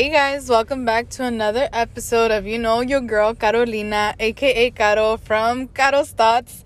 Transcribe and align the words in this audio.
Hey 0.00 0.08
guys, 0.08 0.48
welcome 0.48 0.86
back 0.86 1.10
to 1.10 1.24
another 1.24 1.68
episode 1.74 2.30
of 2.30 2.46
You 2.46 2.58
Know 2.58 2.80
Your 2.80 3.02
Girl 3.02 3.34
Carolina, 3.34 4.14
aka 4.18 4.70
Caro 4.70 5.18
from 5.18 5.68
Caro's 5.68 6.08
Thoughts. 6.08 6.64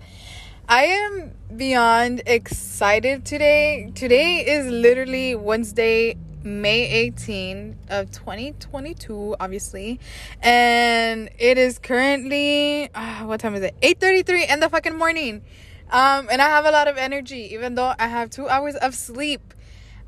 I 0.69 0.85
am 0.85 1.33
beyond 1.53 2.21
excited 2.27 3.25
today. 3.25 3.91
Today 3.93 4.37
is 4.37 4.67
literally 4.67 5.35
Wednesday, 5.35 6.15
May 6.45 6.87
18 6.87 7.75
of 7.89 8.09
2022, 8.11 9.35
obviously. 9.37 9.99
And 10.41 11.29
it 11.37 11.57
is 11.57 11.77
currently 11.77 12.89
uh, 12.95 13.25
what 13.25 13.41
time 13.41 13.55
is 13.55 13.63
it? 13.63 13.75
8:33 13.81 14.49
in 14.49 14.61
the 14.61 14.69
fucking 14.69 14.97
morning. 14.97 15.41
Um 15.91 16.29
and 16.31 16.41
I 16.41 16.47
have 16.47 16.63
a 16.63 16.71
lot 16.71 16.87
of 16.87 16.95
energy 16.95 17.53
even 17.53 17.75
though 17.75 17.95
I 17.99 18.07
have 18.07 18.29
2 18.29 18.47
hours 18.47 18.75
of 18.75 18.95
sleep. 18.95 19.53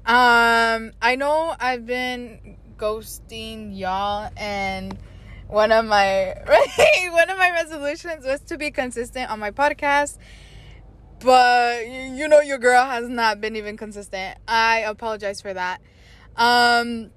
Um 0.05 0.93
I 1.01 1.17
know 1.17 1.53
I've 1.59 1.85
been 1.85 2.55
ghosting 2.77 3.77
y'all 3.77 4.29
and 4.37 4.97
one 5.47 5.71
of 5.71 5.85
my 5.85 6.33
one 7.11 7.29
of 7.29 7.37
my 7.37 7.51
resolutions 7.51 8.25
was 8.25 8.41
to 8.41 8.57
be 8.57 8.71
consistent 8.71 9.29
on 9.31 9.39
my 9.39 9.51
podcast 9.51 10.17
but 11.19 11.87
you 11.87 12.27
know 12.27 12.41
your 12.41 12.57
girl 12.57 12.85
has 12.85 13.09
not 13.09 13.41
been 13.41 13.55
even 13.55 13.75
consistent. 13.75 14.37
I 14.47 14.79
apologize 14.79 15.41
for 15.41 15.53
that. 15.53 15.81
Um 16.35 17.09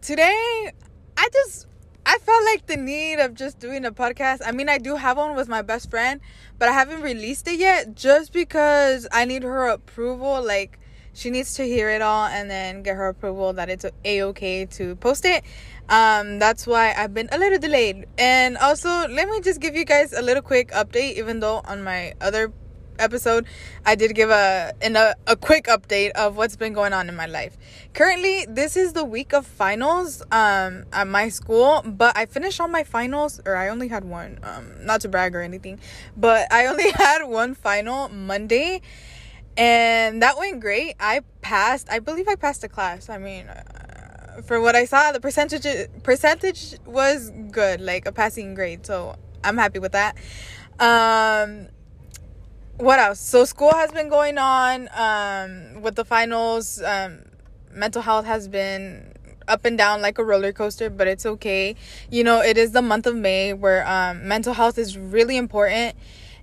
today 0.00 0.70
i 1.16 1.28
just 1.32 1.66
i 2.06 2.16
felt 2.18 2.44
like 2.44 2.66
the 2.66 2.76
need 2.76 3.18
of 3.18 3.34
just 3.34 3.58
doing 3.58 3.84
a 3.84 3.90
podcast. 3.90 4.40
I 4.44 4.52
mean 4.52 4.68
i 4.68 4.78
do 4.78 4.96
have 4.96 5.16
one 5.16 5.34
with 5.34 5.48
my 5.48 5.62
best 5.62 5.90
friend 5.90 6.20
but 6.58 6.68
i 6.68 6.72
haven't 6.72 7.02
released 7.02 7.48
it 7.48 7.58
yet 7.58 7.94
just 7.94 8.32
because 8.32 9.08
i 9.10 9.24
need 9.24 9.42
her 9.42 9.66
approval 9.66 10.44
like 10.44 10.78
she 11.12 11.30
needs 11.30 11.54
to 11.54 11.64
hear 11.64 11.90
it 11.90 12.02
all 12.02 12.26
and 12.26 12.50
then 12.50 12.82
get 12.82 12.96
her 12.96 13.08
approval 13.08 13.52
that 13.54 13.68
it's 13.68 13.84
a 14.04 14.22
okay 14.22 14.66
to 14.66 14.96
post 14.96 15.24
it. 15.24 15.44
Um 15.88 16.38
that's 16.38 16.66
why 16.66 16.94
i've 16.96 17.14
been 17.14 17.28
a 17.32 17.38
little 17.38 17.58
delayed. 17.58 18.06
And 18.18 18.56
also 18.58 18.88
let 19.08 19.28
me 19.28 19.40
just 19.40 19.60
give 19.60 19.74
you 19.74 19.84
guys 19.84 20.12
a 20.12 20.22
little 20.22 20.42
quick 20.42 20.70
update. 20.72 21.14
Even 21.16 21.40
though 21.40 21.60
on 21.64 21.82
my 21.82 22.14
other 22.20 22.52
episode 22.98 23.46
i 23.86 23.94
did 23.94 24.14
give 24.14 24.30
a 24.30 24.72
in 24.82 24.96
a, 24.96 25.14
a 25.26 25.36
quick 25.36 25.66
update 25.66 26.10
of 26.10 26.36
what's 26.36 26.56
been 26.56 26.72
going 26.72 26.92
on 26.92 27.08
in 27.08 27.16
my 27.16 27.26
life. 27.26 27.56
Currently 27.94 28.46
this 28.48 28.76
is 28.76 28.92
the 28.92 29.04
week 29.04 29.32
of 29.32 29.46
finals 29.46 30.22
um 30.32 30.84
at 30.92 31.06
my 31.06 31.28
school 31.28 31.82
but 31.84 32.16
i 32.16 32.26
finished 32.26 32.60
all 32.60 32.68
my 32.68 32.84
finals 32.84 33.40
or 33.46 33.56
i 33.56 33.68
only 33.68 33.88
had 33.88 34.04
one 34.04 34.38
um 34.42 34.84
not 34.84 35.00
to 35.02 35.08
brag 35.08 35.34
or 35.34 35.40
anything 35.40 35.78
but 36.16 36.52
i 36.52 36.66
only 36.66 36.90
had 36.94 37.24
one 37.24 37.54
final 37.54 38.08
monday 38.08 38.80
and 39.58 40.22
that 40.22 40.38
went 40.38 40.60
great. 40.60 40.94
I 41.00 41.20
passed. 41.42 41.88
I 41.90 41.98
believe 41.98 42.28
I 42.28 42.36
passed 42.36 42.60
the 42.60 42.68
class. 42.68 43.08
I 43.08 43.18
mean, 43.18 43.48
uh, 43.48 44.40
for 44.42 44.60
what 44.60 44.76
I 44.76 44.84
saw, 44.84 45.10
the 45.10 45.20
percentage 45.20 45.66
percentage 46.04 46.76
was 46.86 47.30
good, 47.50 47.80
like 47.80 48.06
a 48.06 48.12
passing 48.12 48.54
grade. 48.54 48.86
So 48.86 49.16
I'm 49.42 49.58
happy 49.58 49.80
with 49.80 49.92
that. 49.92 50.16
Um, 50.78 51.66
what 52.76 53.00
else? 53.00 53.18
So 53.18 53.44
school 53.44 53.72
has 53.74 53.90
been 53.90 54.08
going 54.08 54.38
on. 54.38 54.88
Um, 54.94 55.82
with 55.82 55.96
the 55.96 56.04
finals, 56.04 56.80
um, 56.80 57.24
mental 57.72 58.00
health 58.00 58.26
has 58.26 58.46
been 58.46 59.12
up 59.48 59.64
and 59.64 59.76
down 59.76 60.00
like 60.00 60.18
a 60.18 60.24
roller 60.24 60.52
coaster, 60.52 60.88
but 60.88 61.08
it's 61.08 61.26
okay. 61.26 61.74
You 62.10 62.22
know, 62.22 62.40
it 62.40 62.56
is 62.56 62.70
the 62.70 62.82
month 62.82 63.06
of 63.06 63.16
May 63.16 63.54
where 63.54 63.84
um, 63.88 64.28
mental 64.28 64.54
health 64.54 64.78
is 64.78 64.96
really 64.96 65.36
important 65.36 65.96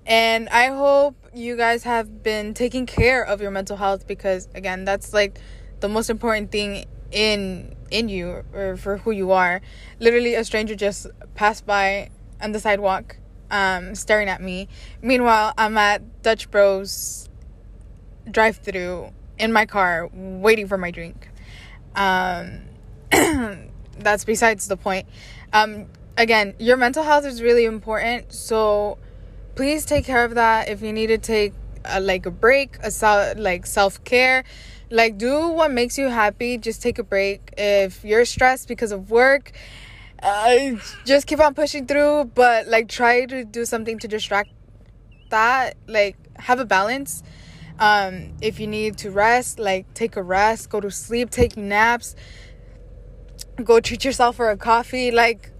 and 0.05 0.49
I 0.49 0.67
hope 0.67 1.15
you 1.35 1.57
guys 1.57 1.83
have 1.83 2.23
been 2.23 2.53
taking 2.53 2.85
care 2.85 3.23
of 3.23 3.41
your 3.41 3.51
mental 3.51 3.75
health 3.75 4.07
because 4.07 4.47
again, 4.55 4.85
that's 4.85 5.13
like 5.13 5.37
the 5.81 5.89
most 5.89 6.09
important 6.09 6.51
thing 6.51 6.85
in 7.11 7.75
in 7.91 8.09
you 8.09 8.43
or 8.53 8.77
for 8.77 8.97
who 8.97 9.11
you 9.11 9.31
are. 9.31 9.61
Literally 9.99 10.35
a 10.35 10.45
stranger 10.45 10.75
just 10.75 11.07
passed 11.35 11.65
by 11.65 12.09
on 12.41 12.53
the 12.53 12.59
sidewalk 12.59 13.17
um 13.51 13.95
staring 13.95 14.29
at 14.29 14.41
me. 14.41 14.69
Meanwhile, 15.01 15.53
I'm 15.57 15.77
at 15.77 16.23
Dutch 16.23 16.49
Bros 16.49 17.29
drive-through 18.31 19.11
in 19.37 19.53
my 19.53 19.65
car 19.65 20.09
waiting 20.13 20.67
for 20.67 20.77
my 20.77 20.89
drink. 20.89 21.29
Um 21.95 22.61
that's 23.99 24.23
besides 24.23 24.67
the 24.67 24.77
point. 24.77 25.05
Um 25.51 25.87
again, 26.17 26.55
your 26.59 26.77
mental 26.77 27.03
health 27.03 27.25
is 27.25 27.41
really 27.41 27.65
important, 27.65 28.31
so 28.31 28.97
please 29.55 29.85
take 29.85 30.05
care 30.05 30.23
of 30.25 30.35
that. 30.35 30.69
If 30.69 30.81
you 30.81 30.93
need 30.93 31.07
to 31.07 31.17
take 31.17 31.53
a, 31.85 31.99
like 31.99 32.25
a 32.25 32.31
break 32.31 32.77
a 32.83 32.91
self 32.91 33.37
like 33.37 33.65
self-care 33.65 34.43
like 34.91 35.17
do 35.17 35.49
what 35.49 35.71
makes 35.71 35.97
you 35.97 36.09
happy. 36.09 36.57
Just 36.57 36.81
take 36.81 36.99
a 36.99 37.03
break. 37.03 37.53
If 37.57 38.03
you're 38.03 38.25
stressed 38.25 38.67
because 38.67 38.91
of 38.91 39.09
work 39.09 39.51
uh, 40.21 40.71
just 41.05 41.27
keep 41.27 41.39
on 41.39 41.53
pushing 41.53 41.85
through 41.85 42.31
but 42.35 42.67
like 42.67 42.87
try 42.87 43.25
to 43.25 43.45
do 43.45 43.65
something 43.65 43.99
to 43.99 44.07
distract 44.07 44.49
that. 45.29 45.75
Like 45.87 46.17
have 46.37 46.59
a 46.59 46.65
balance. 46.65 47.23
Um 47.79 48.33
if 48.41 48.59
you 48.59 48.67
need 48.67 48.97
to 48.99 49.11
rest 49.11 49.59
like 49.59 49.93
take 49.93 50.15
a 50.15 50.23
rest 50.23 50.69
go 50.69 50.79
to 50.79 50.91
sleep 50.91 51.29
take 51.29 51.57
naps 51.57 52.15
go 53.63 53.79
treat 53.79 54.05
yourself 54.05 54.37
for 54.37 54.49
a 54.49 54.57
coffee 54.57 55.11
like 55.11 55.51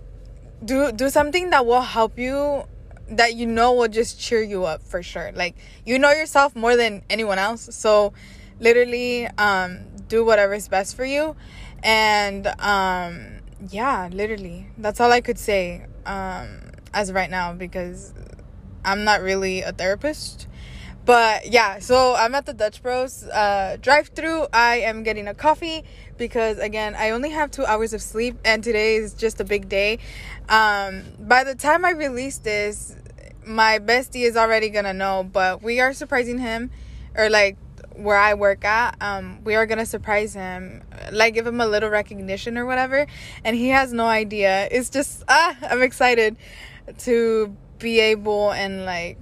do 0.64 0.92
do 0.92 1.10
something 1.10 1.50
that 1.50 1.66
will 1.66 1.82
help 1.82 2.18
you 2.18 2.64
that 3.10 3.36
you 3.36 3.46
know 3.46 3.74
will 3.74 3.88
just 3.88 4.20
cheer 4.20 4.42
you 4.42 4.66
up 4.66 4.82
for 4.82 5.04
sure. 5.04 5.32
Like 5.34 5.56
you 5.86 6.00
know 6.00 6.12
yourself 6.12 6.56
more 6.56 6.76
than 6.76 7.04
anyone 7.10 7.40
else. 7.40 7.70
So 7.76 8.14
literally 8.60 9.28
um 9.38 9.80
do 10.08 10.24
whatever's 10.26 10.68
best 10.68 10.96
for 10.96 11.06
you. 11.06 11.36
And 11.84 12.48
um 12.60 13.42
yeah, 13.70 14.10
literally. 14.12 14.68
That's 14.78 15.00
all 15.00 15.12
I 15.12 15.22
could 15.22 15.40
say 15.40 15.86
um 16.06 16.60
as 16.94 17.12
right 17.12 17.30
now 17.30 17.54
because 17.54 18.14
I'm 18.84 19.04
not 19.04 19.22
really 19.22 19.62
a 19.62 19.72
therapist. 19.72 20.48
But 21.06 21.52
yeah, 21.52 21.78
so 21.80 22.16
I'm 22.16 22.34
at 22.34 22.48
the 22.48 22.54
Dutch 22.54 22.82
Bros 22.82 23.24
uh, 23.26 23.78
drive 23.80 24.08
through. 24.08 24.48
I 24.52 24.78
am 24.78 25.04
getting 25.04 25.28
a 25.28 25.36
coffee 25.36 25.84
because 26.18 26.58
again, 26.58 26.96
I 26.96 27.12
only 27.12 27.30
have 27.30 27.52
two 27.52 27.64
hours 27.64 27.94
of 27.94 28.02
sleep, 28.02 28.38
and 28.44 28.64
today 28.64 28.96
is 28.96 29.14
just 29.14 29.40
a 29.40 29.44
big 29.44 29.70
day. 29.70 30.00
Um, 30.50 31.04
by 31.20 31.44
the 31.44 31.54
time 31.54 31.86
I 31.86 31.92
release 31.92 32.40
this, 32.40 32.96
my 33.46 33.78
bestie 33.78 34.26
is 34.26 34.36
already 34.36 34.70
gonna 34.70 34.94
know, 34.94 35.24
but 35.32 35.62
we 35.62 35.80
are 35.80 35.94
surprising 35.94 36.40
him, 36.40 36.72
or 37.16 37.30
like 37.30 37.58
where 37.94 38.18
I 38.18 38.34
work 38.34 38.66
at, 38.66 38.98
um, 39.00 39.44
we 39.44 39.54
are 39.54 39.68
gonna 39.68 39.86
surprise 39.86 40.34
him, 40.34 40.84
like 41.12 41.36
give 41.36 41.46
him 41.46 41.62
a 41.62 41.68
little 41.68 41.90
recognition 41.90 42.58
or 42.58 42.66
whatever, 42.66 43.06
and 43.44 43.56
he 43.56 43.70
has 43.70 43.94
no 43.94 44.06
idea. 44.08 44.68
It's 44.72 44.90
just 44.90 45.24
ah, 45.28 45.56
I'm 45.62 45.84
excited 45.84 46.36
to 47.00 47.56
be 47.78 48.00
able 48.00 48.52
and 48.52 48.86
like 48.86 49.20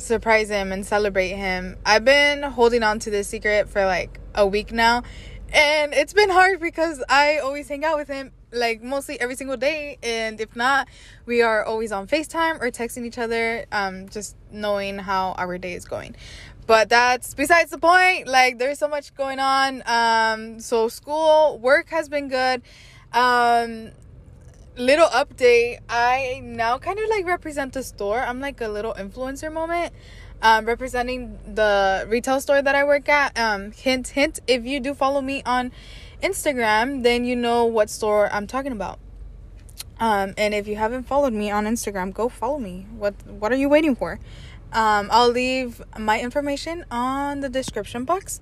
surprise 0.00 0.48
him 0.48 0.72
and 0.72 0.84
celebrate 0.84 1.30
him. 1.30 1.76
I've 1.84 2.04
been 2.04 2.42
holding 2.42 2.82
on 2.82 2.98
to 3.00 3.10
this 3.10 3.28
secret 3.28 3.68
for 3.68 3.84
like 3.84 4.20
a 4.34 4.46
week 4.46 4.72
now, 4.72 5.02
and 5.52 5.92
it's 5.92 6.12
been 6.12 6.30
hard 6.30 6.60
because 6.60 7.02
I 7.08 7.38
always 7.38 7.68
hang 7.68 7.84
out 7.84 7.96
with 7.96 8.08
him 8.08 8.32
like 8.52 8.82
mostly 8.82 9.20
every 9.20 9.36
single 9.36 9.56
day 9.56 9.98
and 10.02 10.40
if 10.40 10.56
not 10.56 10.88
we 11.24 11.42
are 11.42 11.64
always 11.64 11.92
on 11.92 12.06
facetime 12.06 12.60
or 12.60 12.70
texting 12.70 13.04
each 13.04 13.18
other 13.18 13.64
um 13.70 14.08
just 14.08 14.36
knowing 14.50 14.98
how 14.98 15.32
our 15.38 15.56
day 15.56 15.74
is 15.74 15.84
going 15.84 16.16
but 16.66 16.88
that's 16.88 17.34
besides 17.34 17.70
the 17.70 17.78
point 17.78 18.26
like 18.26 18.58
there's 18.58 18.78
so 18.78 18.88
much 18.88 19.14
going 19.14 19.38
on 19.38 19.82
um 19.86 20.58
so 20.58 20.88
school 20.88 21.58
work 21.58 21.88
has 21.90 22.08
been 22.08 22.28
good 22.28 22.62
um 23.12 23.90
little 24.80 25.08
update. 25.08 25.78
I 25.88 26.40
now 26.42 26.78
kind 26.78 26.98
of 26.98 27.08
like 27.10 27.26
represent 27.26 27.74
the 27.74 27.82
store. 27.82 28.20
I'm 28.20 28.40
like 28.40 28.60
a 28.60 28.68
little 28.68 28.94
influencer 28.94 29.52
moment. 29.52 29.92
Um, 30.42 30.64
representing 30.64 31.38
the 31.46 32.06
retail 32.08 32.40
store 32.40 32.62
that 32.62 32.74
i 32.74 32.82
work 32.82 33.10
at. 33.10 33.38
Um, 33.38 33.72
hint 33.72 34.08
hint 34.08 34.40
if 34.46 34.64
you 34.64 34.80
do 34.80 34.94
follow 34.94 35.20
me 35.20 35.42
on 35.44 35.70
instagram 36.22 37.02
then 37.02 37.26
you 37.26 37.36
know 37.36 37.66
what 37.66 37.90
store 37.90 38.32
i'm 38.32 38.46
talking 38.46 38.72
about. 38.72 38.98
Um, 39.98 40.32
and 40.38 40.54
if 40.54 40.66
you 40.66 40.76
haven't 40.76 41.02
followed 41.02 41.34
me 41.34 41.50
on 41.50 41.66
instagram 41.66 42.14
go 42.14 42.30
follow 42.30 42.58
me. 42.58 42.86
What 42.96 43.14
what 43.26 43.52
are 43.52 43.56
you 43.56 43.68
waiting 43.68 43.94
for? 43.94 44.18
Um, 44.72 45.08
i'll 45.10 45.28
leave 45.28 45.82
my 45.98 46.18
information 46.18 46.86
on 46.90 47.40
the 47.40 47.50
description 47.50 48.04
box. 48.04 48.40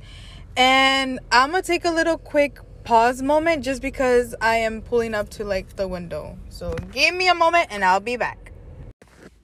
And 0.57 1.19
i'm 1.33 1.51
gonna 1.51 1.63
take 1.63 1.85
a 1.85 1.91
little 1.91 2.17
quick 2.17 2.61
pause 2.85 3.23
moment 3.23 3.65
just 3.65 3.83
because 3.83 4.35
I 4.41 4.57
am 4.57 4.83
pulling 4.83 5.15
up 5.15 5.29
to 5.31 5.45
like 5.45 5.77
the 5.77 5.89
window. 5.89 6.39
So 6.49 6.75
give 6.93 7.15
me 7.15 7.29
a 7.29 7.35
moment 7.35 7.69
and 7.71 7.85
I'll 7.85 8.01
be 8.01 8.17
back. 8.17 8.53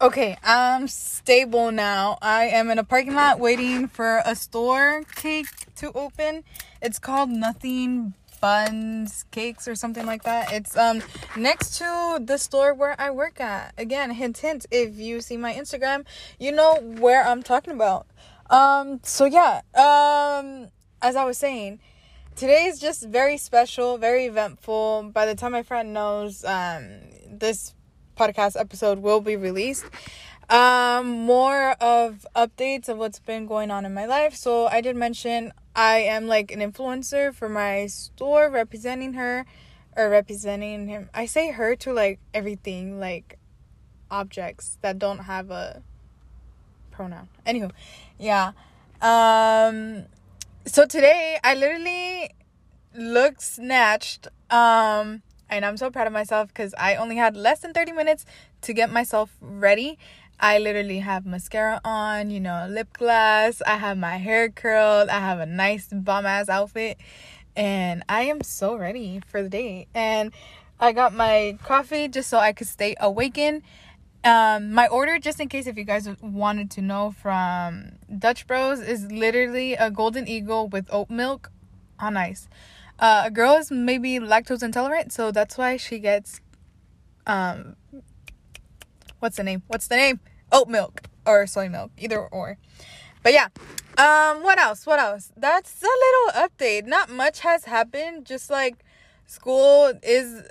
Okay, 0.00 0.36
I'm 0.42 0.88
stable 0.88 1.70
now. 1.70 2.18
I 2.20 2.44
am 2.44 2.70
in 2.70 2.78
a 2.78 2.84
parking 2.84 3.14
lot 3.14 3.38
waiting 3.38 3.88
for 3.88 4.22
a 4.26 4.34
store 4.34 5.02
cake 5.16 5.46
to 5.76 5.92
open. 5.92 6.44
It's 6.82 6.98
called 6.98 7.30
Nothing 7.30 8.14
Bundt 8.44 9.24
Cakes 9.30 9.66
or 9.66 9.74
something 9.74 10.04
like 10.04 10.24
that. 10.24 10.52
It's 10.52 10.76
um 10.76 11.02
next 11.34 11.78
to 11.78 12.20
the 12.22 12.36
store 12.36 12.74
where 12.74 12.94
I 13.00 13.10
work 13.10 13.40
at. 13.40 13.72
Again, 13.78 14.10
hint 14.10 14.36
hint 14.36 14.66
if 14.70 14.96
you 14.96 15.22
see 15.22 15.38
my 15.38 15.54
Instagram, 15.54 16.04
you 16.38 16.52
know 16.52 16.74
where 16.76 17.26
I'm 17.26 17.42
talking 17.42 17.72
about. 17.72 18.06
Um 18.50 19.00
so 19.02 19.24
yeah, 19.24 19.62
um 19.74 20.68
as 21.00 21.16
I 21.16 21.24
was 21.24 21.38
saying, 21.38 21.80
today 22.36 22.64
is 22.64 22.80
just 22.80 23.06
very 23.06 23.36
special, 23.36 23.98
very 23.98 24.26
eventful. 24.26 25.10
By 25.12 25.26
the 25.26 25.34
time 25.34 25.52
my 25.52 25.62
friend 25.62 25.92
knows, 25.92 26.44
um, 26.44 27.00
this 27.28 27.74
podcast 28.16 28.58
episode 28.58 28.98
will 28.98 29.20
be 29.20 29.36
released. 29.36 29.84
Um, 30.50 31.24
more 31.24 31.72
of 31.80 32.26
updates 32.36 32.88
of 32.88 32.98
what's 32.98 33.18
been 33.18 33.46
going 33.46 33.70
on 33.70 33.86
in 33.86 33.94
my 33.94 34.06
life. 34.06 34.34
So 34.34 34.66
I 34.66 34.80
did 34.80 34.96
mention 34.96 35.52
I 35.74 35.98
am 35.98 36.26
like 36.26 36.50
an 36.50 36.60
influencer 36.60 37.34
for 37.34 37.48
my 37.48 37.86
store, 37.86 38.50
representing 38.50 39.14
her 39.14 39.46
or 39.96 40.10
representing 40.10 40.88
him. 40.88 41.08
I 41.14 41.26
say 41.26 41.52
her 41.52 41.76
to 41.76 41.92
like 41.92 42.18
everything, 42.34 43.00
like 43.00 43.38
objects 44.10 44.78
that 44.82 44.98
don't 44.98 45.20
have 45.20 45.50
a 45.50 45.82
pronoun. 46.90 47.28
Anywho, 47.46 47.70
yeah. 48.18 48.52
Um 49.00 50.06
so 50.66 50.86
today 50.86 51.38
I 51.44 51.54
literally 51.54 52.30
looked 52.96 53.42
snatched. 53.42 54.28
Um 54.50 55.22
and 55.50 55.64
I'm 55.64 55.76
so 55.76 55.90
proud 55.90 56.06
of 56.06 56.12
myself 56.12 56.48
because 56.48 56.74
I 56.78 56.96
only 56.96 57.16
had 57.16 57.36
less 57.36 57.60
than 57.60 57.72
30 57.72 57.92
minutes 57.92 58.24
to 58.62 58.72
get 58.72 58.90
myself 58.90 59.30
ready. 59.40 59.98
I 60.40 60.58
literally 60.58 60.98
have 60.98 61.26
mascara 61.26 61.80
on, 61.84 62.30
you 62.30 62.40
know, 62.40 62.66
lip 62.68 62.88
gloss. 62.98 63.62
I 63.66 63.76
have 63.76 63.98
my 63.98 64.16
hair 64.16 64.48
curled. 64.48 65.08
I 65.10 65.20
have 65.20 65.38
a 65.38 65.46
nice 65.46 65.88
bomb 65.92 66.26
ass 66.26 66.48
outfit. 66.48 66.98
And 67.54 68.02
I 68.08 68.22
am 68.22 68.42
so 68.42 68.74
ready 68.74 69.20
for 69.26 69.42
the 69.42 69.48
day. 69.48 69.86
And 69.94 70.32
I 70.80 70.92
got 70.92 71.14
my 71.14 71.56
coffee 71.62 72.08
just 72.08 72.28
so 72.28 72.38
I 72.38 72.52
could 72.52 72.66
stay 72.66 72.96
awakened. 72.98 73.62
Um, 74.24 74.72
my 74.72 74.86
order, 74.88 75.18
just 75.18 75.38
in 75.38 75.48
case 75.48 75.66
if 75.66 75.76
you 75.76 75.84
guys 75.84 76.08
wanted 76.22 76.70
to 76.72 76.82
know 76.82 77.10
from 77.10 77.98
Dutch 78.18 78.46
Bros, 78.46 78.80
is 78.80 79.12
literally 79.12 79.74
a 79.74 79.90
golden 79.90 80.26
eagle 80.26 80.66
with 80.66 80.86
oat 80.90 81.10
milk 81.10 81.50
on 81.98 82.16
ice. 82.16 82.48
Uh, 82.98 83.24
a 83.26 83.30
girl 83.30 83.56
is 83.56 83.70
maybe 83.70 84.18
lactose 84.18 84.62
intolerant, 84.62 85.12
so 85.12 85.30
that's 85.30 85.58
why 85.58 85.76
she 85.76 85.98
gets 85.98 86.40
um 87.26 87.76
what's 89.18 89.36
the 89.36 89.42
name? 89.42 89.62
What's 89.66 89.88
the 89.88 89.96
name? 89.96 90.20
Oat 90.52 90.68
milk 90.68 91.02
or 91.26 91.46
soy 91.46 91.68
milk, 91.68 91.90
either 91.98 92.20
or. 92.20 92.56
But 93.22 93.32
yeah. 93.32 93.48
Um 93.98 94.42
what 94.42 94.58
else? 94.58 94.86
What 94.86 95.00
else? 95.00 95.32
That's 95.36 95.82
a 95.82 95.86
little 95.86 96.48
update. 96.48 96.86
Not 96.86 97.10
much 97.10 97.40
has 97.40 97.64
happened, 97.64 98.24
just 98.24 98.48
like 98.48 98.84
school 99.26 99.92
is 100.02 100.42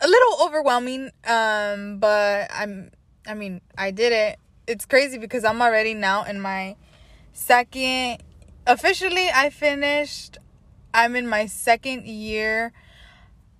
a 0.00 0.08
little 0.08 0.42
overwhelming 0.42 1.10
um 1.26 1.98
but 1.98 2.50
I'm 2.52 2.90
I 3.26 3.34
mean, 3.34 3.60
I 3.76 3.90
did 3.90 4.12
it. 4.12 4.38
It's 4.66 4.86
crazy 4.86 5.18
because 5.18 5.44
I'm 5.44 5.60
already 5.60 5.94
now 5.94 6.24
in 6.24 6.40
my 6.40 6.76
second 7.32 8.18
officially 8.66 9.28
I 9.34 9.50
finished 9.50 10.38
I'm 10.94 11.16
in 11.16 11.26
my 11.26 11.46
second 11.46 12.06
year 12.06 12.72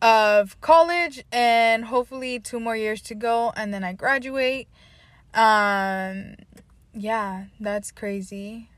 of 0.00 0.60
college 0.60 1.24
and 1.32 1.86
hopefully 1.86 2.38
two 2.38 2.60
more 2.60 2.76
years 2.76 3.02
to 3.02 3.14
go 3.14 3.52
and 3.56 3.74
then 3.74 3.82
I 3.84 3.92
graduate. 3.92 4.68
Um 5.34 6.36
yeah, 6.92 7.46
that's 7.58 7.90
crazy. 7.90 8.70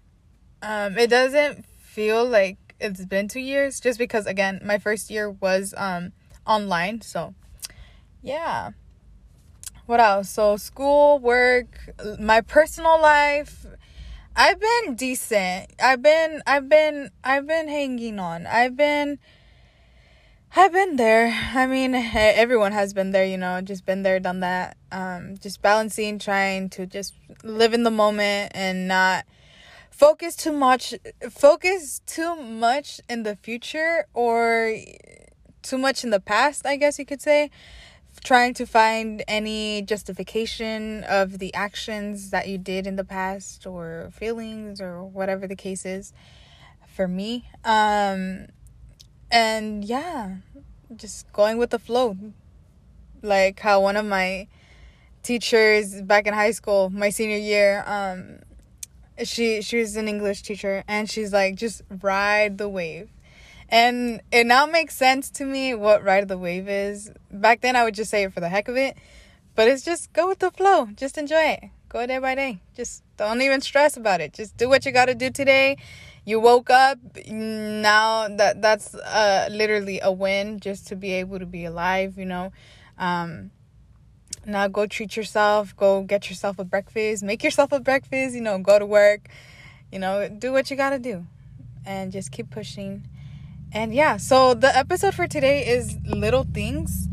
Um 0.63 0.97
it 0.99 1.11
doesn't 1.11 1.67
feel 1.67 2.25
like 2.25 2.57
it's 2.81 3.05
been 3.05 3.29
2 3.29 3.41
years 3.41 3.81
just 3.81 3.99
because 3.99 4.27
again, 4.27 4.61
my 4.65 4.79
first 4.79 5.11
year 5.11 5.31
was 5.31 5.75
um 5.77 6.13
online, 6.47 7.03
so 7.03 7.35
yeah. 8.23 8.71
What 9.87 10.01
else? 10.01 10.31
So 10.31 10.57
school, 10.57 11.21
work, 11.21 11.95
my 12.19 12.41
personal 12.41 13.01
life, 13.01 13.65
I've 14.35 14.61
been 14.61 14.97
decent. 14.97 15.73
I've 15.81 16.03
been 16.03 16.43
I've 16.45 16.69
been 16.69 17.11
I've 17.23 17.47
been 17.47 17.69
hanging 17.69 18.19
on. 18.19 18.47
I've 18.47 18.77
been 18.77 19.21
I've 20.57 20.73
been 20.73 20.97
there. 20.97 21.33
I 21.55 21.67
mean, 21.67 21.95
everyone 21.95 22.73
has 22.73 22.95
been 22.95 23.13
there, 23.13 23.25
you 23.25 23.39
know, 23.39 23.61
just 23.61 23.87
been 23.87 24.03
there, 24.03 24.19
done 24.19 24.41
that. 24.41 24.77
Um, 24.91 25.37
just 25.39 25.63
balancing, 25.63 26.19
trying 26.19 26.69
to 26.71 26.87
just 26.87 27.15
live 27.45 27.73
in 27.73 27.85
the 27.85 27.91
moment 27.91 28.53
and 28.55 28.89
not 28.89 29.25
focus 29.91 30.35
too 30.35 30.53
much, 30.53 30.95
focus 31.31 32.01
too 32.07 32.35
much 32.35 33.01
in 33.09 33.23
the 33.23 33.37
future 33.37 34.07
or 34.15 34.77
too 35.63 35.79
much 35.79 36.05
in 36.05 36.11
the 36.11 36.21
past, 36.21 36.67
I 36.67 36.77
guess 36.77 36.99
you 36.99 37.07
could 37.07 37.23
say. 37.23 37.51
Trying 38.25 38.55
to 38.55 38.67
find 38.67 39.23
any 39.29 39.83
justification 39.83 41.05
of 41.05 41.39
the 41.39 41.55
actions 41.55 42.31
that 42.31 42.49
you 42.49 42.59
did 42.59 42.87
in 42.87 42.97
the 42.97 43.05
past 43.05 43.67
or 43.67 44.11
feelings 44.13 44.81
or 44.81 45.05
whatever 45.05 45.47
the 45.47 45.55
case 45.55 45.87
is 45.87 46.13
for 46.97 47.07
me. 47.07 47.49
Um, 47.65 48.47
and 49.31 49.85
yeah, 49.85 50.37
just 50.97 51.33
going 51.33 51.59
with 51.59 51.71
the 51.71 51.79
flow. 51.79 52.17
Like 53.23 53.61
how 53.61 53.81
one 53.81 53.97
of 53.97 54.07
my 54.07 54.49
teachers 55.23 56.01
back 56.03 56.27
in 56.27 56.35
high 56.35 56.53
school, 56.53 56.91
my 56.91 57.11
senior 57.11 57.37
year, 57.37 57.85
um, 57.87 58.39
she 59.25 59.63
she 59.63 59.79
was 59.79 59.97
an 59.97 60.09
English 60.09 60.43
teacher, 60.43 60.85
and 60.87 61.11
she's 61.11 61.33
like, 61.33 61.55
just 61.57 61.83
ride 62.03 62.59
the 62.59 62.69
wave. 62.69 63.11
And 63.69 64.21
it 64.31 64.47
now 64.47 64.67
makes 64.67 64.95
sense 64.95 65.31
to 65.33 65.45
me 65.45 65.75
what 65.75 66.05
ride 66.05 66.29
the 66.29 66.39
wave 66.39 66.69
is. 66.69 67.11
Back 67.31 67.61
then, 67.61 67.77
I 67.77 67.85
would 67.85 67.95
just 67.95 68.11
say 68.11 68.25
it 68.25 68.33
for 68.33 68.41
the 68.41 68.49
heck 68.49 68.69
of 68.69 68.77
it, 68.77 68.97
but 69.55 69.69
it's 69.69 69.85
just 69.85 70.13
go 70.13 70.29
with 70.29 70.39
the 70.39 70.51
flow. 70.51 70.87
Just 70.95 71.19
enjoy 71.19 71.57
it. 71.59 71.65
Go 71.89 72.07
day 72.07 72.19
by 72.19 72.35
day. 72.35 72.61
Just 72.77 73.03
don't 73.17 73.43
even 73.43 73.61
stress 73.61 73.97
about 73.97 74.21
it. 74.21 74.33
Just 74.35 74.57
do 74.57 74.69
what 74.69 74.87
you 74.87 74.93
got 74.93 75.07
to 75.07 75.15
do 75.15 75.31
today 75.31 75.77
you 76.27 76.41
woke 76.41 76.69
up 76.71 76.99
now 77.29 78.27
that 78.29 78.61
that's 78.61 78.95
uh 78.97 79.49
literally 79.51 80.01
a 80.03 80.11
win 80.13 80.59
just 80.61 80.89
to 80.89 80.97
be 80.97 81.13
able 81.13 81.39
to 81.39 81.47
be 81.47 81.65
alive 81.65 82.19
you 82.19 82.25
know 82.27 82.53
um 82.99 83.51
now 84.45 84.67
go 84.67 84.87
treat 84.87 85.17
yourself 85.17 85.75
go 85.77 86.03
get 86.03 86.29
yourself 86.29 86.59
a 86.59 86.65
breakfast 86.65 87.23
make 87.23 87.43
yourself 87.45 87.73
a 87.73 87.81
breakfast 87.81 88.35
you 88.35 88.41
know 88.41 88.59
go 88.59 88.79
to 88.79 88.85
work 88.85 89.29
you 89.93 89.99
know 90.01 90.29
do 90.29 90.53
what 90.53 90.69
you 90.69 90.77
gotta 90.77 90.99
do 90.99 91.25
and 91.87 92.11
just 92.11 92.33
keep 92.33 92.51
pushing 92.51 93.07
and 93.77 93.93
yeah 93.93 94.17
so 94.17 94.55
the 94.55 94.75
episode 94.75 95.15
for 95.15 95.27
today 95.29 95.67
is 95.67 95.99
little 96.07 96.45
things. 96.45 97.09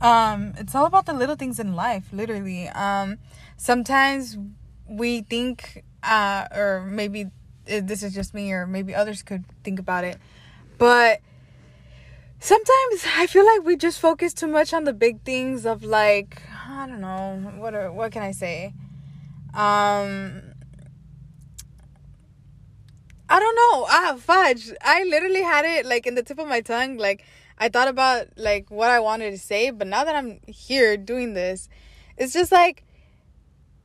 Um 0.00 0.54
it's 0.58 0.74
all 0.74 0.86
about 0.86 1.06
the 1.06 1.12
little 1.14 1.36
things 1.36 1.60
in 1.60 1.74
life 1.76 2.06
literally. 2.12 2.66
Um 2.68 3.18
sometimes 3.56 4.36
we 4.88 5.20
think 5.20 5.84
uh 6.02 6.48
or 6.50 6.84
maybe 6.84 7.26
this 7.64 8.02
is 8.02 8.12
just 8.12 8.34
me 8.34 8.50
or 8.50 8.66
maybe 8.66 8.92
others 8.92 9.22
could 9.22 9.44
think 9.62 9.78
about 9.78 10.02
it. 10.02 10.18
But 10.78 11.20
sometimes 12.42 13.04
i 13.18 13.26
feel 13.26 13.44
like 13.44 13.62
we 13.64 13.76
just 13.76 14.00
focus 14.00 14.32
too 14.32 14.46
much 14.46 14.72
on 14.72 14.84
the 14.84 14.94
big 14.94 15.20
things 15.24 15.66
of 15.66 15.84
like 15.84 16.40
i 16.66 16.86
don't 16.86 17.02
know 17.02 17.36
what 17.58 17.74
are, 17.74 17.92
what 17.92 18.10
can 18.10 18.22
i 18.22 18.32
say? 18.32 18.72
Um 19.52 20.49
i 23.30 23.40
don't 23.40 23.56
know. 23.56 23.86
Ah 23.88 24.16
fudge. 24.18 24.70
I 24.82 25.04
literally 25.04 25.42
had 25.42 25.64
it 25.64 25.86
like 25.86 26.06
in 26.06 26.14
the 26.14 26.22
tip 26.22 26.38
of 26.38 26.48
my 26.48 26.60
tongue. 26.60 26.98
Like 26.98 27.24
i 27.58 27.68
thought 27.68 27.88
about 27.88 28.26
like 28.36 28.70
what 28.70 28.90
i 28.90 28.98
wanted 29.00 29.30
to 29.30 29.38
say 29.38 29.70
but 29.70 29.86
now 29.86 30.02
that 30.02 30.16
i'm 30.16 30.40
here 30.46 30.96
doing 30.96 31.34
this 31.34 31.68
it's 32.16 32.32
just 32.32 32.50
like 32.50 32.84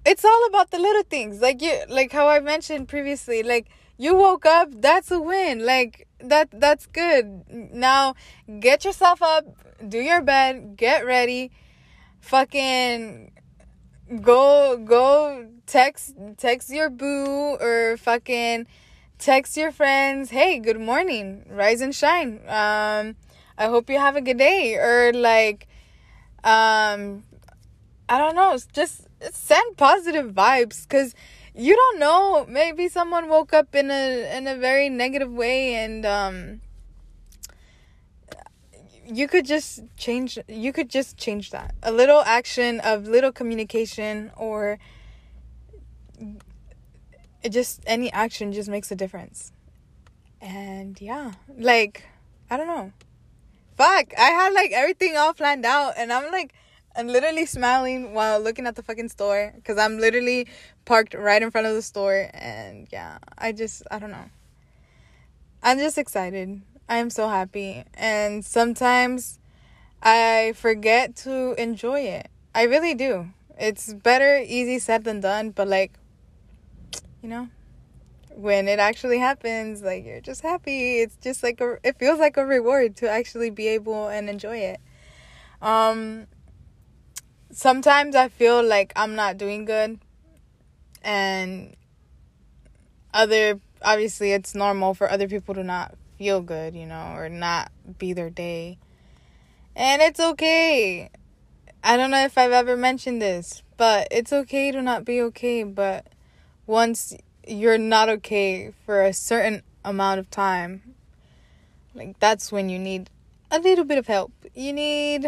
it's 0.06 0.24
all 0.24 0.46
about 0.48 0.72
the 0.72 0.80
little 0.80 1.04
things. 1.04 1.42
Like 1.42 1.62
you 1.62 1.80
like 1.90 2.12
how 2.12 2.28
i 2.28 2.40
mentioned 2.40 2.88
previously 2.88 3.44
like 3.44 3.68
you 3.98 4.16
woke 4.16 4.46
up 4.46 4.70
that's 4.82 5.12
a 5.12 5.20
win. 5.20 5.66
Like 5.66 6.08
that 6.20 6.50
that's 6.52 6.86
good. 6.88 7.44
Now 7.50 8.16
get 8.60 8.86
yourself 8.86 9.22
up 9.22 9.46
do 9.88 10.00
your 10.00 10.22
bed 10.22 10.78
get 10.78 11.06
ready 11.06 11.52
fucking 12.22 13.32
go 14.22 14.78
go 14.78 15.48
text 15.66 16.16
text 16.38 16.70
your 16.70 16.90
boo 16.90 17.58
or 17.60 17.98
fucking 17.98 18.66
text 19.17 19.55
your 19.55 19.72
friends 19.72 20.29
hey 20.29 20.60
good 20.60 20.79
morning 20.79 21.45
rise 21.50 21.81
and 21.81 21.95
shine. 21.95 22.39
Um 22.48 23.15
i 23.57 23.65
hope 23.65 23.89
you 23.89 23.98
have 23.98 24.15
a 24.15 24.22
good 24.22 24.38
day. 24.38 24.75
Or 24.75 25.13
like 25.13 25.67
um 26.43 27.24
i 28.07 28.17
don't 28.17 28.36
know 28.36 28.57
just 28.74 29.07
send 29.31 29.77
positive 29.77 30.31
vibes 30.34 30.88
because 30.88 31.15
you 31.55 31.75
don't 31.75 32.00
know 32.00 32.45
maybe 32.48 32.88
someone 32.89 33.29
woke 33.29 33.53
up 33.53 33.74
in 33.74 33.89
a 33.89 34.38
in 34.38 34.48
a 34.48 34.55
very 34.55 34.89
negative 34.89 35.31
way 35.31 35.75
and 35.75 36.05
um 36.05 36.62
you 39.07 39.27
could 39.27 39.45
just 39.45 39.81
change 39.98 40.38
you 40.48 40.74
could 40.74 40.89
just 40.89 41.17
change 41.17 41.51
that. 41.51 41.75
A 41.84 41.91
little 41.91 42.22
action 42.22 42.79
of 42.79 43.07
little 43.07 43.31
communication 43.31 44.31
or 44.36 44.79
it 47.46 47.52
just 47.52 47.82
any 47.86 48.12
action 48.12 48.52
just 48.52 48.70
makes 48.70 48.92
a 48.92 48.96
difference 48.96 49.52
and 50.42 51.00
yeah 51.00 51.34
like 51.58 52.04
i 52.50 52.58
don't 52.58 52.68
know 52.68 52.92
fuck 53.78 54.14
i 54.18 54.30
had 54.32 54.54
like 54.54 54.72
everything 54.72 55.16
all 55.16 55.34
planned 55.34 55.66
out 55.66 55.94
and 55.96 56.12
i'm 56.12 56.32
like 56.32 56.54
I'm 56.98 57.08
literally 57.08 57.46
smiling 57.46 58.14
while 58.14 58.40
looking 58.40 58.66
at 58.66 58.75
the 58.75 58.84
fucking 58.84 59.10
store 59.10 59.52
because 59.56 59.78
I'm 59.78 59.98
literally 59.98 60.48
parked 60.86 61.14
right 61.14 61.42
in 61.42 61.52
front 61.52 61.68
of 61.68 61.74
the 61.74 61.82
store. 61.82 62.30
And 62.34 62.88
yeah, 62.90 63.18
I 63.38 63.52
just, 63.52 63.84
I 63.92 64.00
don't 64.00 64.12
know. 64.12 64.30
I'm 65.62 65.78
just 65.78 65.98
excited. 65.98 66.62
I 66.88 66.98
am 66.98 67.10
so 67.10 67.28
happy. 67.28 67.84
And 67.96 68.46
sometimes 68.46 69.40
I 70.02 70.54
forget 70.56 71.18
to 71.18 71.54
enjoy 71.62 72.02
it. 72.02 72.30
I 72.54 72.64
really 72.64 72.94
do. 72.94 73.28
It's 73.60 73.94
better 73.94 74.42
easy 74.46 74.80
said 74.80 75.04
than 75.04 75.20
done, 75.20 75.50
but 75.50 75.68
like, 75.68 75.92
you 77.25 77.32
know, 77.32 77.50
when 78.36 78.67
it 78.67 78.77
actually 78.77 79.17
happens, 79.17 79.82
like 79.82 80.05
you're 80.05 80.22
just 80.22 80.41
happy. 80.41 81.00
It's 81.00 81.15
just 81.15 81.41
like 81.41 81.60
a, 81.60 81.79
it 81.84 81.98
feels 81.98 82.20
like 82.20 82.38
a 82.38 82.46
reward 82.46 82.96
to 82.98 83.10
actually 83.10 83.50
be 83.50 83.67
able 83.70 84.10
and 84.10 84.29
enjoy 84.29 84.58
it. 84.58 84.79
Um, 85.60 86.27
sometimes 87.51 88.15
I 88.15 88.27
feel 88.27 88.62
like 88.62 88.94
I'm 88.96 89.15
not 89.15 89.39
doing 89.39 89.65
good, 89.65 90.00
and 91.01 91.75
other 93.12 93.60
obviously 93.82 94.32
it's 94.32 94.53
normal 94.53 94.94
for 94.94 95.10
other 95.10 95.27
people 95.27 95.55
to 95.55 95.63
not 95.63 95.96
feel 96.20 96.41
good, 96.41 96.75
you 96.75 96.86
know, 96.86 97.13
or 97.15 97.27
not 97.27 97.72
be 97.98 98.13
their 98.13 98.29
day. 98.29 98.77
And 99.75 100.00
it's 100.00 100.20
okay. 100.20 101.10
I 101.84 101.98
don't 101.98 102.12
know 102.12 102.24
if 102.24 102.38
I've 102.38 102.51
ever 102.51 102.77
mentioned 102.77 103.20
this, 103.20 103.63
but 103.77 104.10
it's 104.12 104.32
okay 104.32 104.72
to 104.72 104.84
not 104.84 105.05
be 105.05 105.20
okay. 105.22 105.63
But 105.63 106.05
once 106.67 107.15
you're 107.48 107.77
not 107.77 108.10
okay 108.10 108.72
for 108.86 109.03
a 109.03 109.13
certain 109.13 109.62
amount 109.84 110.19
of 110.19 110.29
time, 110.29 110.95
like 111.93 112.19
that's 112.19 112.51
when 112.51 112.69
you 112.69 112.79
need 112.79 113.10
a 113.51 113.60
little 113.60 113.86
bit 113.86 113.98
of 113.98 114.07
help. 114.07 114.34
You 114.53 114.74
need 114.74 115.27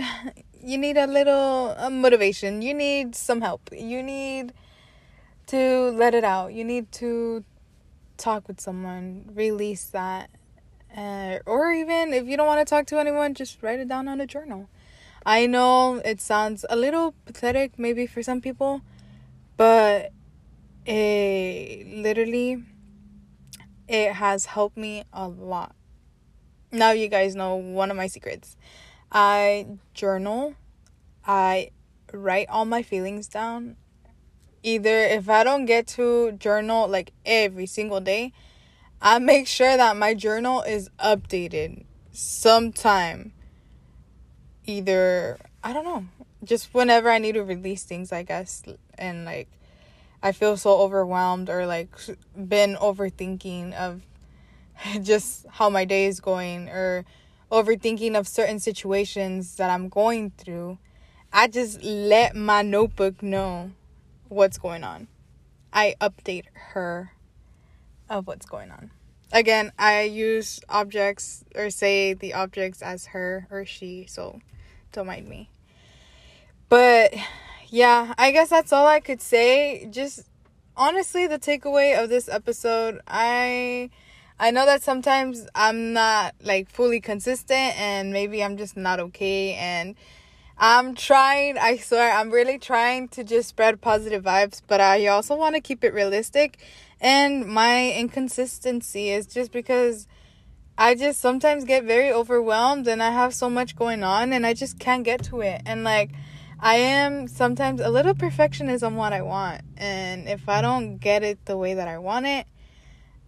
you 0.61 0.77
need 0.77 0.97
a 0.97 1.07
little 1.07 1.75
uh, 1.77 1.89
motivation. 1.89 2.61
You 2.61 2.73
need 2.73 3.15
some 3.15 3.41
help. 3.41 3.69
You 3.71 4.03
need 4.03 4.53
to 5.47 5.91
let 5.91 6.13
it 6.13 6.23
out. 6.23 6.53
You 6.53 6.63
need 6.63 6.91
to 6.93 7.43
talk 8.17 8.47
with 8.47 8.59
someone, 8.59 9.29
release 9.33 9.85
that. 9.85 10.29
Uh, 10.95 11.39
or 11.45 11.71
even 11.71 12.13
if 12.13 12.25
you 12.27 12.35
don't 12.35 12.47
want 12.47 12.59
to 12.59 12.69
talk 12.69 12.87
to 12.87 12.99
anyone, 12.99 13.33
just 13.33 13.61
write 13.61 13.79
it 13.79 13.87
down 13.87 14.07
on 14.07 14.19
a 14.19 14.27
journal. 14.27 14.67
I 15.25 15.45
know 15.45 16.01
it 16.03 16.21
sounds 16.21 16.65
a 16.69 16.75
little 16.75 17.13
pathetic 17.25 17.77
maybe 17.77 18.07
for 18.07 18.23
some 18.23 18.41
people, 18.41 18.81
but 19.57 20.11
it 20.87 21.85
literally 21.87 22.63
it 23.87 24.13
has 24.13 24.45
helped 24.45 24.77
me 24.77 25.03
a 25.13 25.27
lot. 25.27 25.75
Now 26.71 26.91
you 26.91 27.07
guys 27.07 27.35
know 27.35 27.55
one 27.55 27.91
of 27.91 27.97
my 27.97 28.07
secrets. 28.07 28.57
I 29.11 29.67
journal. 29.93 30.55
I 31.25 31.71
write 32.13 32.49
all 32.49 32.65
my 32.65 32.83
feelings 32.83 33.27
down. 33.27 33.77
Either 34.63 34.97
if 34.99 35.29
I 35.29 35.43
don't 35.43 35.65
get 35.65 35.87
to 35.87 36.33
journal 36.33 36.87
like 36.87 37.11
every 37.25 37.65
single 37.65 38.01
day, 38.01 38.33
I 39.01 39.19
make 39.19 39.47
sure 39.47 39.77
that 39.77 39.95
my 39.95 40.13
journal 40.13 40.61
is 40.63 40.89
updated 40.99 41.85
sometime. 42.11 43.33
Either, 44.65 45.37
I 45.63 45.71
don't 45.71 45.85
know, 45.85 46.05
just 46.43 46.73
whenever 46.73 47.09
I 47.09 47.19
need 47.19 47.33
to 47.33 47.43
release 47.43 47.83
things, 47.83 48.11
I 48.11 48.23
guess. 48.23 48.63
And 48.97 49.23
like, 49.23 49.47
I 50.27 50.33
feel 50.33 50.57
so 50.57 50.81
overwhelmed 50.81 51.49
or 51.49 51.65
like 51.65 51.87
been 52.35 52.75
overthinking 52.75 53.73
of 53.75 54.01
just 55.01 55.45
how 55.49 55.69
my 55.69 55.85
day 55.85 56.05
is 56.05 56.19
going 56.19 56.67
or 56.67 57.05
overthinking 57.49 58.13
of 58.19 58.27
certain 58.27 58.59
situations 58.59 59.55
that 59.55 59.69
I'm 59.69 59.87
going 59.87 60.31
through, 60.31 60.79
I 61.31 61.47
just 61.47 61.81
let 61.81 62.35
my 62.35 62.61
notebook 62.61 63.23
know 63.23 63.71
what's 64.27 64.57
going 64.57 64.83
on. 64.83 65.07
I 65.71 65.95
update 66.01 66.47
her 66.73 67.13
of 68.09 68.27
what's 68.27 68.45
going 68.45 68.69
on. 68.69 68.91
Again, 69.31 69.71
I 69.79 70.01
use 70.01 70.59
objects 70.67 71.45
or 71.55 71.69
say 71.69 72.15
the 72.15 72.33
objects 72.33 72.81
as 72.81 73.05
her 73.07 73.47
or 73.49 73.63
she, 73.65 74.07
so 74.07 74.41
don't 74.91 75.07
mind 75.07 75.29
me. 75.29 75.49
But 76.67 77.13
yeah, 77.69 78.13
I 78.17 78.31
guess 78.31 78.49
that's 78.49 78.71
all 78.71 78.87
I 78.87 78.99
could 78.99 79.21
say. 79.21 79.87
Just 79.89 80.27
honestly, 80.75 81.27
the 81.27 81.39
takeaway 81.39 82.01
of 82.01 82.09
this 82.09 82.29
episode, 82.29 83.01
I 83.07 83.89
I 84.39 84.51
know 84.51 84.65
that 84.65 84.83
sometimes 84.83 85.47
I'm 85.55 85.93
not 85.93 86.35
like 86.43 86.69
fully 86.69 87.01
consistent 87.01 87.79
and 87.79 88.13
maybe 88.13 88.43
I'm 88.43 88.57
just 88.57 88.77
not 88.77 88.99
okay 88.99 89.55
and 89.55 89.95
I'm 90.59 90.95
trying, 90.95 91.57
I 91.57 91.77
swear, 91.77 92.11
I'm 92.11 92.31
really 92.31 92.57
trying 92.57 93.09
to 93.09 93.23
just 93.23 93.49
spread 93.49 93.81
positive 93.81 94.23
vibes, 94.23 94.61
but 94.65 94.81
I 94.81 95.07
also 95.07 95.35
want 95.35 95.55
to 95.55 95.61
keep 95.61 95.83
it 95.83 95.93
realistic. 95.93 96.57
And 96.99 97.45
my 97.45 97.91
inconsistency 97.91 99.09
is 99.09 99.27
just 99.27 99.51
because 99.51 100.07
I 100.77 100.95
just 100.95 101.19
sometimes 101.19 101.63
get 101.63 101.83
very 101.83 102.11
overwhelmed 102.11 102.87
and 102.87 103.03
I 103.03 103.11
have 103.11 103.33
so 103.33 103.49
much 103.49 103.75
going 103.75 104.03
on 104.03 104.33
and 104.33 104.45
I 104.45 104.53
just 104.53 104.79
can't 104.79 105.03
get 105.03 105.23
to 105.25 105.41
it. 105.41 105.61
And 105.65 105.83
like, 105.83 106.11
I 106.59 106.75
am 106.75 107.27
sometimes 107.27 107.81
a 107.81 107.89
little 107.89 108.15
perfectionist 108.15 108.83
on 108.83 108.95
what 108.95 109.13
I 109.13 109.21
want. 109.21 109.61
And 109.77 110.27
if 110.27 110.49
I 110.49 110.61
don't 110.61 110.97
get 110.97 111.23
it 111.23 111.45
the 111.45 111.57
way 111.57 111.75
that 111.75 111.87
I 111.87 111.97
want 111.99 112.25
it, 112.25 112.47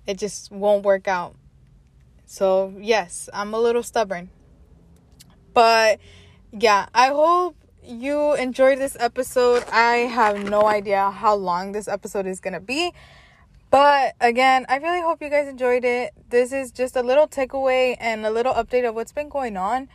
it 0.07 0.17
just 0.17 0.51
won't 0.51 0.83
work 0.83 1.07
out. 1.07 1.35
So, 2.25 2.73
yes, 2.79 3.29
I'm 3.33 3.53
a 3.53 3.59
little 3.59 3.83
stubborn. 3.83 4.29
But 5.53 5.99
yeah, 6.51 6.87
I 6.93 7.09
hope 7.09 7.55
you 7.83 8.33
enjoyed 8.33 8.79
this 8.79 8.97
episode. 8.99 9.63
I 9.71 9.97
have 9.97 10.49
no 10.49 10.65
idea 10.65 11.11
how 11.11 11.35
long 11.35 11.71
this 11.71 11.87
episode 11.87 12.25
is 12.25 12.39
going 12.39 12.53
to 12.53 12.59
be. 12.59 12.93
But 13.71 14.15
again, 14.19 14.65
I 14.67 14.77
really 14.77 15.01
hope 15.01 15.21
you 15.21 15.29
guys 15.29 15.47
enjoyed 15.47 15.85
it. 15.85 16.13
This 16.29 16.51
is 16.51 16.71
just 16.71 16.95
a 16.95 17.03
little 17.03 17.27
takeaway 17.27 17.95
and 17.99 18.25
a 18.25 18.31
little 18.31 18.53
update 18.53 18.87
of 18.87 18.95
what's 18.95 19.11
been 19.11 19.29
going 19.29 19.57
on. 19.57 19.89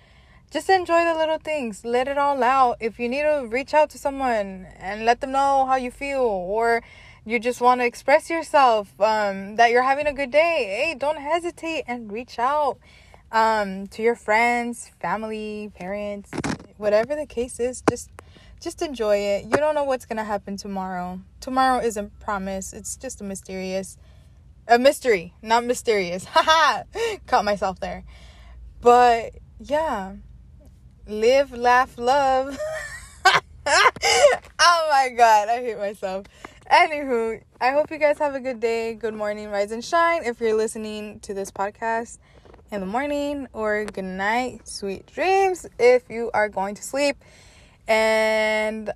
Just 0.50 0.70
enjoy 0.70 1.04
the 1.04 1.14
little 1.14 1.38
things. 1.38 1.84
Let 1.84 2.06
it 2.08 2.16
all 2.16 2.42
out. 2.42 2.76
If 2.80 2.98
you 2.98 3.08
need 3.08 3.22
to 3.22 3.46
reach 3.48 3.74
out 3.74 3.90
to 3.90 3.98
someone 3.98 4.68
and 4.78 5.04
let 5.04 5.20
them 5.20 5.32
know 5.32 5.66
how 5.66 5.76
you 5.76 5.90
feel 5.90 6.20
or 6.20 6.82
you 7.24 7.38
just 7.38 7.60
want 7.60 7.80
to 7.80 7.86
express 7.86 8.30
yourself 8.30 8.88
um, 9.00 9.56
that 9.56 9.70
you're 9.70 9.82
having 9.82 10.06
a 10.06 10.12
good 10.12 10.30
day, 10.30 10.86
hey, 10.86 10.94
don't 10.96 11.18
hesitate 11.18 11.84
and 11.86 12.12
reach 12.12 12.38
out 12.38 12.78
um, 13.32 13.86
to 13.88 14.02
your 14.02 14.14
friends, 14.14 14.90
family, 15.00 15.72
parents, 15.74 16.30
whatever 16.76 17.16
the 17.16 17.26
case 17.26 17.58
is. 17.58 17.82
Just 17.88 18.10
just 18.60 18.80
enjoy 18.80 19.16
it. 19.18 19.44
You 19.44 19.56
don't 19.58 19.74
know 19.74 19.84
what's 19.84 20.06
gonna 20.06 20.24
happen 20.24 20.56
tomorrow. 20.56 21.20
Tomorrow 21.40 21.84
isn't 21.84 22.18
promised. 22.20 22.72
It's 22.72 22.96
just 22.96 23.20
a 23.20 23.24
mysterious, 23.24 23.98
a 24.68 24.78
mystery, 24.78 25.34
not 25.42 25.64
mysterious. 25.64 26.24
Haha, 26.30 26.84
caught 27.26 27.44
myself 27.44 27.80
there. 27.80 28.04
But 28.80 29.34
yeah, 29.58 30.14
live, 31.06 31.52
laugh, 31.52 31.98
love. 31.98 32.58
oh 33.66 34.88
my 34.90 35.10
god, 35.16 35.48
I 35.48 35.60
hate 35.60 35.78
myself. 35.78 36.26
Anywho, 36.70 37.42
I 37.60 37.72
hope 37.72 37.90
you 37.90 37.98
guys 37.98 38.18
have 38.18 38.34
a 38.34 38.40
good 38.40 38.60
day, 38.60 38.94
good 38.94 39.14
morning, 39.14 39.50
rise 39.50 39.70
and 39.70 39.84
shine. 39.84 40.24
If 40.24 40.40
you're 40.40 40.54
listening 40.54 41.20
to 41.20 41.34
this 41.34 41.50
podcast 41.50 42.18
in 42.70 42.80
the 42.80 42.86
morning, 42.86 43.48
or 43.52 43.84
good 43.84 44.04
night, 44.04 44.66
sweet 44.66 45.06
dreams 45.06 45.66
if 45.78 46.08
you 46.08 46.30
are 46.32 46.48
going 46.48 46.74
to 46.76 46.82
sleep, 46.82 47.16
and 47.86 48.90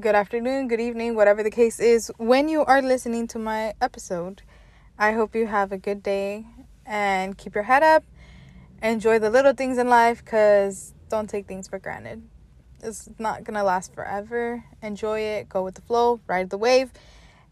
good 0.00 0.14
afternoon, 0.14 0.66
good 0.66 0.80
evening, 0.80 1.14
whatever 1.14 1.42
the 1.42 1.50
case 1.50 1.78
is, 1.78 2.10
when 2.18 2.48
you 2.48 2.64
are 2.64 2.82
listening 2.82 3.28
to 3.28 3.38
my 3.38 3.74
episode. 3.80 4.42
I 4.98 5.12
hope 5.12 5.36
you 5.36 5.46
have 5.46 5.70
a 5.70 5.78
good 5.78 6.02
day 6.02 6.44
and 6.84 7.38
keep 7.38 7.54
your 7.54 7.62
head 7.64 7.84
up. 7.84 8.02
Enjoy 8.82 9.20
the 9.20 9.30
little 9.30 9.52
things 9.52 9.78
in 9.78 9.88
life 9.88 10.24
because 10.24 10.92
don't 11.08 11.28
take 11.28 11.46
things 11.46 11.68
for 11.68 11.78
granted. 11.78 12.22
It's 12.82 13.08
not 13.18 13.44
gonna 13.44 13.64
last 13.64 13.94
forever. 13.94 14.64
Enjoy 14.82 15.20
it, 15.20 15.48
go 15.48 15.62
with 15.62 15.74
the 15.74 15.82
flow, 15.82 16.20
ride 16.26 16.50
the 16.50 16.58
wave, 16.58 16.92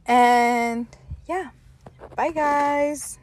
and 0.07 0.87
yeah, 1.27 1.51
bye 2.15 2.31
guys. 2.31 3.19